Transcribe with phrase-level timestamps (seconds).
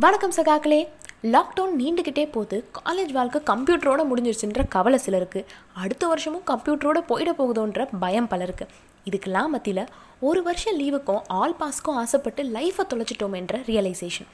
[0.00, 0.88] வணக்கம் சகாக்களே.
[1.22, 5.44] லாக்டவுன் நீண்டுக்கிட்டே போகுது காலேஜ் வாழ்க்கை கம்ப்யூட்டரோட முடிஞ்சிருச்சுன்ற கவலை சிலருக்கு.
[5.72, 8.66] அடுத்த வருஷமும் கம்ப்யூட்டரோட போயிட போகுதோன்ற பயம் பலருக்கு.
[9.10, 9.88] இதுக்கெல்லாம் மத்தியில்
[10.20, 14.28] ஒரு வருஷம் லீவுக்கும் ஆல் பாஸ்க்கும் ஆசைப்பட்டு லைஃப்பை தொலைச்சிட்டோமேன்ற realisation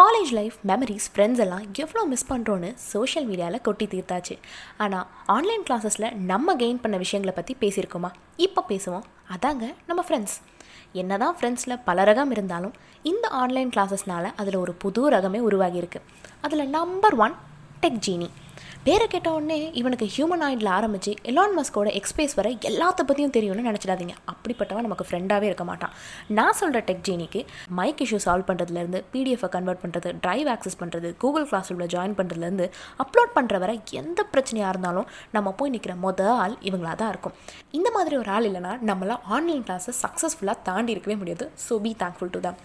[0.00, 4.36] college life memories friends எல்லாம் எவ்வளோ மிஸ் பண்ணுறோன்னு சோஷியல் மீடியாவில் கொட்டி தீர்த்தாச்சு.
[4.76, 8.12] ஆனால் ஆன்லைன் கிளாஸஸில் நம்ம கெயின் பண்ண விஷயங்களை பற்றி பேசியிருக்கோமா?
[8.36, 9.02] இப்போ பேசுவோம்.
[9.36, 10.38] அதாங்க நம்ம ஃப்ரெண்ட்ஸ்
[10.92, 16.00] என்னதான் ஃப்ரெண்ட்ஸில் பல ரகம் இருந்தாலும் இந்த ஆன்லைன் கிளாஸஸ்னால அதில் ஒரு புது ரகமே உருவாகியிருக்கு.
[16.40, 17.34] அதில் நம்பர் ஒன்
[17.80, 18.30] டெக் ஜீனி
[18.86, 24.14] பேரை கேட்ட உடனே இவனுக்கு ஹியூமனாய்டில் ஆரம்பித்து எலான் மஸ்கோட எக்ஸ்பேஸ் வர எல்லாத்த பற்றியும் தெரியும்னு நினச்சிடாதீங்க.
[24.32, 25.92] அப்படிப்பட்டவன் நமக்கு ஃப்ரெண்டாகவே இருக்க மாட்டான்.
[26.38, 27.42] நான் சொல்கிற டெக் ஜீனிக்கு
[27.78, 32.68] மைக் இஷ்யூ சால்வ் பண்ணுறதுலேருந்து பிடிஎஃபை கன்வெர்ட் பண்ணுறது ட்ரைவ் ஆக்சஸ் பண்ணுறது கூகுள் கிளாஸ் உள்ள ஜாயின் பண்ணுறதுலேருந்து
[33.04, 37.36] அப்லோட் பண்ணுற வர எந்த பிரச்சனையாக இருந்தாலும் நம்ம போய் நிற்கிற மொத ஆள் இவங்களாக தான் இருக்கும்.
[37.78, 41.46] இந்த மாதிரி ஒரு ஆள் இல்லைனா நம்மளாம் ஆன்லைன் கிளாஸை சக்ஸஸ்ஃபுல்லாக தாண்டி இருக்கவே முடியாது.
[41.66, 42.58] So be thankful to them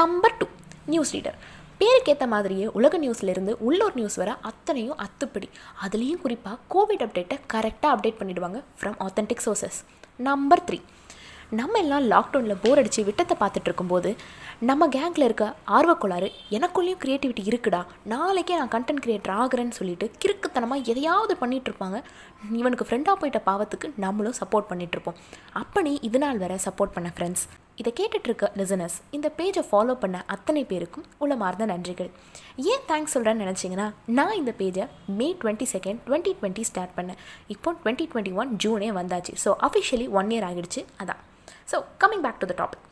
[0.00, 0.48] number two
[0.92, 1.38] news reader
[1.82, 5.48] பேருக்கேற்ற மாதிரியே உலக நியூஸ்லேருந்து உள்ளூர் நியூஸ் வர அத்தனையும் அத்துப்படி.
[5.84, 9.78] அதுலேயும் குறிப்பாக கோவிட் அப்டேட்டை கரெக்டாக அப்டேட் பண்ணிடுவாங்க from authentic sources
[10.16, 10.78] number three
[11.50, 14.10] நம்ம எல்லாம் லாக்டவுனில் போர் அடித்து விட்டத்தை பார்த்துட்டு இருக்கும்போது
[14.60, 21.36] நம்ம கேங்கில் இருக்க ஆர்வக்கோளாறு எனக்குள்ளேயும் க்ரியேட்டிவிட்டி இருக்குடா நாளைக்கே நான் கண்டென்ட் கிரியேட்டர் ஆகிறேன்னு சொல்லிட்டு கிறுக்குத்தனமாக எதையாவது
[21.40, 21.98] பண்ணிகிட்ருப்பாங்க
[22.52, 25.18] இவனுக்கு ஃப்ரெண்டாக போயிட்ட பாவத்துக்கு நம்மளும் சப்போர்ட் பண்ணிகிட்ருப்போம்
[25.54, 27.44] அப்படி இது நாள் வர சப்போர்ட் பண்ண ஃப்ரெண்ட்ஸ்
[27.80, 32.10] இதை கேட்டுட்ருக்க லிசனர்ஸ் இந்த பேஜை ஃபாலோ பண்ண அத்தனை பேருக்கும் உளமார்ந்த நன்றிகள்.
[32.72, 33.86] ஏன் தேங்க்ஸ் சொல்கிறேன்னு நினச்சிங்கன்னா
[34.18, 34.84] நான் இந்த பேஜை
[35.18, 37.18] May twenty second twenty twenty start பண்ணேன்.
[37.54, 39.34] இப்போ டுவெண்ட்டி டுவெண்ட்டி ஒன் ஜூனே வந்தாச்சு.
[39.44, 40.82] ஸோ அஃபிஷியலி ஒன் இயர் ஆகிடுச்சு.
[41.02, 41.20] அதான்.
[41.72, 42.84] So coming back to the topic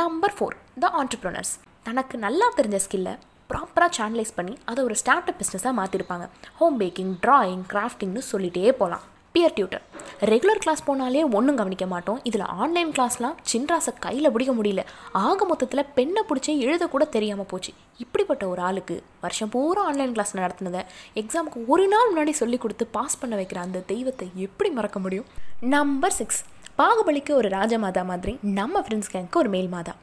[0.00, 1.52] number four the entrepreneurs
[1.86, 3.14] தனக்கு நல்லா தெரிஞ்ச ஸ்கில்லை
[3.50, 6.26] ப்ராப்பராக சேனலைஸ் பண்ணி அதை ஒரு ஸ்டார்ட் அப் பிஸ்னஸாக மாற்றிருப்பாங்க
[6.60, 9.84] ஹோம் பேக்கிங் ட்ராயிங் கிராஃப்டிங்னு சொல்லிகிட்டே போகலாம் பியர் டியூட்டர்
[10.20, 12.20] ரெகுலர் கிளாஸ் போனாலே ஒன்றும் கவனிக்க மாட்டோம்.
[12.22, 14.84] இதில் ஆன்லைன் கிளாஸ்லாம் சின்ராசை கையில் பிடிக்க முடியல.
[15.12, 17.72] ஆக மொத்தத்தில் பெண்ணை பிடிச்சி எழுதக்கூட தெரியாமல் போச்சு.
[17.98, 20.82] இப்படிப்பட்ட ஒரு ஆளுக்கு வருஷம் பூரா ஆன்லைன் கிளாஸ் நடத்தினதை
[21.14, 25.28] எக்ஸாமுக்கு ஒரு நாள் முன்னாடி சொல்லி கொடுத்து பாஸ் பண்ண வைக்கிற அந்த தெய்வத்தை எப்படி மறக்க முடியும்?
[25.60, 26.42] நம்பர் சிக்ஸ்
[26.78, 29.94] பாகுபலிக்கு ஒரு ராஜமாதா மாதிரி நம்ம ஃப்ரெண்ட்ஸ் கேங்க்கு ஒரு மேல் மாதா.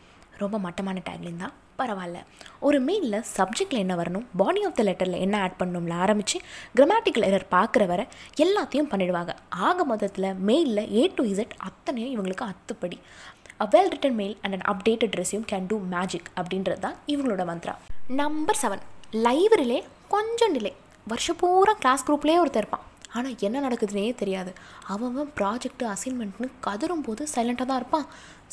[0.43, 1.55] ரொம்ப மட்டமான டேக்லைன் தான்.
[1.79, 2.19] பரவாயில்ல.
[2.67, 6.37] ஒரு மெயிலில் சப்ஜெக்டில் என்ன வரணும் பாடி ஆஃப் த லெட்டரில் என்ன ஆட் பண்ணணும்ல ஆரம்பித்து
[6.77, 8.01] கிராமட்டிக்கல் எரர் பார்க்குற வர
[8.45, 9.33] எல்லாத்தையும் பண்ணிடுவாங்க.
[9.67, 12.99] ஆக மொத்தத்தில் மெயிலில் ஏ டு இசட் அத்தனையும் இவங்களுக்கு அத்துப்படி.
[13.63, 17.75] A well written mail and an updated resume can do magic அப்படின்றது தான் இவங்களோட மந்த்ரா
[18.21, 18.85] நம்பர் செவன்
[19.25, 19.81] லைப்ரரியிலே
[20.15, 20.71] கொஞ்சம் டிலே
[21.07, 22.85] வருஷம் பூரா கிளாஸ் குரூப்லேயே ஒருத்தர் இருப்பான்.
[23.15, 24.51] ஆனால் என்ன நடக்குதுன்னே தெரியாது.
[24.93, 28.07] அவன் ப்ராஜெக்ட்டு அசைன்மெண்ட்னு கதரும் போது சைலண்ட்டாக தான் இருப்பான்.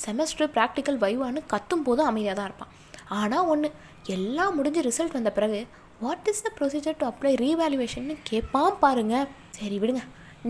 [0.04, 2.72] செமஸ்டர் ப்ராக்டிக்கல் வைவான்னு கத்தும் போது அமைதியாக தான் இருப்பான்.
[3.18, 3.70] ஆனால் ஒன்று
[4.16, 5.60] எல்லாம் முடிஞ்சு ரிசல்ட் வந்த பிறகு
[6.02, 9.16] what is the procedure to apply revaluation கேட்பான் பாருங்க.
[9.58, 10.02] சரி விடுங்க.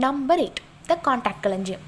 [0.06, 1.84] நம்பர் எயிட் த கான்டாக்ட் களஞ்சியம்.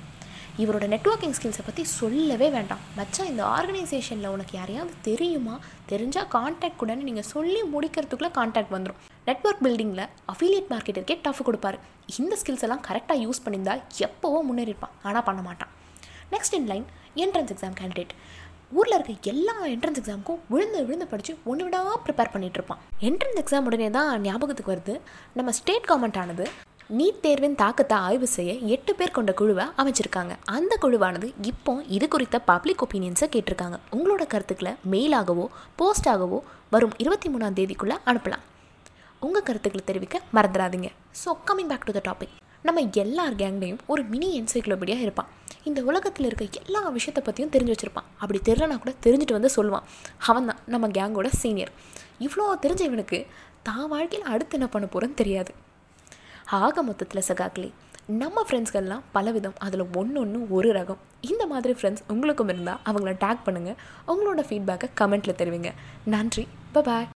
[0.62, 2.80] இவரோட நெட்ஒர்க்கிங் ஸ்கில்ஸை பற்றி சொல்லவே வேண்டாம்.
[2.98, 5.54] மச்சான் இந்த ஆர்கனைசேஷனில் உனக்கு யாரையாவது தெரியுமா?
[5.90, 11.78] தெரிஞ்சால் கான்டாக்ட் கூடன்னு நீங்கள் சொல்லி முடிக்கிறதுக்குள்ளே கான்டாக்ட் வந்துடும் நெட்ஒர்க் பில்டிங்கில் அஃபிலியேட் மார்க்கெட்டிற்கே டஃப் கொடுப்பாரு.
[12.20, 13.76] இந்த ஸ்கில்ஸ் எல்லாம் கரெக்டாக யூஸ் பண்ணியிருந்தா
[14.06, 15.72] எப்போவோ முன்னேறிப்பான் ஆனால் பண்ண மாட்டான்.
[16.34, 16.86] Next in line
[17.24, 18.14] entrance exam candidate
[18.78, 22.82] ஊரில் இருக்க எல்லா என்ட்ரன்ஸ் எக்ஸாமுக்கும் விழுந்து விழுந்து படித்து ஒன்று விடா ப்ரிப்பேர் பண்ணிகிட்டு இருப்பான்.
[23.08, 24.94] என்ட்ரன்ஸ் எக்ஸாம் உடனே தான் ஞாபகத்துக்கு வருது.
[25.38, 26.46] நம்ம ஸ்டேட் கவர்மெண்ட் ஆனது
[26.98, 30.32] நீட் தேர்வின் தாக்கத்தை ஆய்வு செய்ய எட்டு பேர் கொண்ட குழுவை அமைச்சிருக்காங்க.
[30.56, 33.76] அந்த குழுவானது இப்போ இது குறித்த பப்ளிக் ஒப்பீனியன்ஸை கேட்டிருக்காங்க.
[33.96, 35.44] உங்களோட கருத்துக்களை மெயிலாகவோ
[35.80, 36.38] போஸ்டாகவோ
[36.74, 38.42] வரும் இருபத்தி மூணாம் தேதிக்குள்ளே அனுப்பலாம்.
[39.26, 40.90] உங்கள் கருத்துக்களை தெரிவிக்க மறந்துடாதீங்க.
[41.22, 42.34] So coming back to the topic
[42.68, 45.30] நம்ம எல்லார் கேங்லேயும் ஒரு மினி என்சைக்ளோபீடியாக இருப்பான்.
[45.68, 48.10] இந்த உலகத்தில் இருக்க எல்லா விஷயத்தை பற்றியும் தெரிஞ்சு வச்சுருப்பான்.
[48.22, 49.88] அப்படி தெரிலனா கூட தெரிஞ்சுட்டு வந்து சொல்லுவான்.
[50.30, 51.74] அவன் தான் நம்ம கேங்கோட சீனியர்
[52.26, 53.20] இவ்வளோ தெரிஞ்ச இவனுக்கு
[53.68, 55.52] தான் வாழ்க்கையில் அடுத்து என்ன பண்ண போகிறோன்னு தெரியாது.
[56.50, 57.72] ஆக மொத்தத்தில் சகாக்களே
[58.06, 60.96] நம்ம ஃப்ரெண்ட்ஸ்கள்லாம் பலவிதம் அதில் ஒன்று ஒன்று ஒரு ரகம்.
[61.20, 63.76] இந்த மாதிரி ஃப்ரெண்ட்ஸ் உங்களுக்கும் இருந்தால் அவங்கள டேக் பண்ணுங்கள்
[64.08, 65.70] உங்களோட ஃபீட்பேக்கை கமெண்ட்டில் தெரிவிங்க.
[66.04, 66.48] நன்றி.
[66.72, 67.08] பாய்